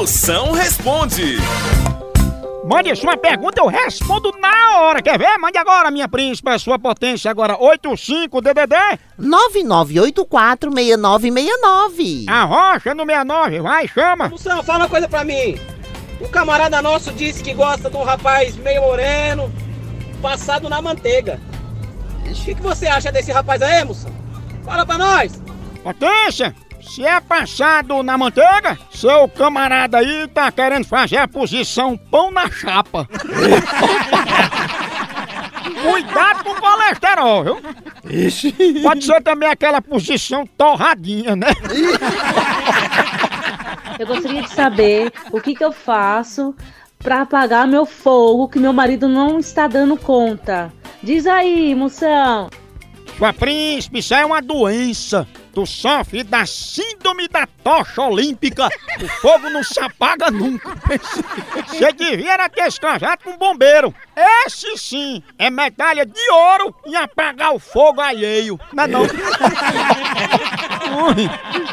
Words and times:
Moção 0.00 0.52
responde. 0.52 1.36
Mande 2.66 2.96
sua 2.96 3.18
pergunta, 3.18 3.60
eu 3.60 3.66
respondo 3.66 4.32
na 4.40 4.78
hora. 4.80 5.02
Quer 5.02 5.18
ver? 5.18 5.36
Mande 5.36 5.58
agora, 5.58 5.90
minha 5.90 6.08
príncipa, 6.08 6.58
sua 6.58 6.78
potência 6.78 7.30
agora 7.30 7.54
85 7.60 8.40
DDD 8.40 8.74
9984-6969. 10.24 12.24
A 12.30 12.44
rocha 12.44 12.94
no 12.94 13.04
69, 13.04 13.60
vai, 13.60 13.86
chama. 13.86 14.30
Moção, 14.30 14.62
fala 14.64 14.84
uma 14.84 14.88
coisa 14.88 15.06
pra 15.06 15.22
mim. 15.22 15.58
Um 16.18 16.28
camarada 16.28 16.80
nosso 16.80 17.12
disse 17.12 17.42
que 17.44 17.52
gosta 17.52 17.90
de 17.90 17.96
um 17.98 18.02
rapaz 18.02 18.56
meio 18.56 18.80
moreno, 18.80 19.52
passado 20.22 20.66
na 20.70 20.80
manteiga. 20.80 21.38
O 22.26 22.32
que, 22.42 22.54
que 22.54 22.62
você 22.62 22.86
acha 22.86 23.12
desse 23.12 23.30
rapaz 23.32 23.60
aí, 23.60 23.84
moção? 23.84 24.10
Fala 24.64 24.86
pra 24.86 24.96
nós. 24.96 25.42
Potência, 25.82 26.54
se 26.90 27.04
é 27.04 27.20
passado 27.20 28.02
na 28.02 28.18
manteiga, 28.18 28.76
seu 28.90 29.28
camarada 29.28 29.98
aí 29.98 30.26
tá 30.26 30.50
querendo 30.50 30.84
fazer 30.84 31.18
a 31.18 31.28
posição 31.28 31.96
pão 31.96 32.32
na 32.32 32.50
chapa. 32.50 33.06
Cuidado 35.84 36.42
com 36.42 36.50
o 36.50 36.54
colesterol, 36.60 37.44
viu? 37.44 37.60
Isso. 38.26 38.52
Pode 38.82 39.04
ser 39.04 39.22
também 39.22 39.48
aquela 39.48 39.80
posição 39.80 40.44
torradinha, 40.58 41.36
né? 41.36 41.46
Eu 43.96 44.08
gostaria 44.08 44.42
de 44.42 44.50
saber 44.52 45.12
o 45.30 45.40
que, 45.40 45.54
que 45.54 45.64
eu 45.64 45.70
faço 45.70 46.56
para 46.98 47.20
apagar 47.20 47.68
meu 47.68 47.86
fogo 47.86 48.48
que 48.48 48.58
meu 48.58 48.72
marido 48.72 49.08
não 49.08 49.38
está 49.38 49.68
dando 49.68 49.96
conta. 49.96 50.72
Diz 51.00 51.24
aí, 51.28 51.72
moção. 51.72 52.50
Sua 53.16 53.32
príncipe, 53.32 54.00
isso 54.00 54.12
é 54.12 54.26
uma 54.26 54.42
doença. 54.42 55.24
Tu 55.54 55.66
sofre 55.66 56.22
da 56.22 56.46
síndrome 56.46 57.26
da 57.28 57.46
tocha 57.64 58.02
olímpica. 58.02 58.68
O 59.02 59.08
fogo 59.20 59.50
não 59.50 59.64
se 59.64 59.80
apaga 59.80 60.30
nunca. 60.30 60.70
Você 61.66 61.92
devia 61.92 62.32
era 62.34 62.48
ter 62.48 62.66
escanjado 62.68 63.22
com 63.24 63.30
um 63.30 63.36
bombeiro. 63.36 63.92
Esse 64.46 64.76
sim 64.76 65.22
é 65.38 65.50
medalha 65.50 66.06
de 66.06 66.30
ouro 66.30 66.74
em 66.86 66.94
apagar 66.94 67.52
o 67.52 67.58
fogo 67.58 68.00
alheio. 68.00 68.58
Não 68.72 68.84
é 68.84 68.86
não? 68.88 69.02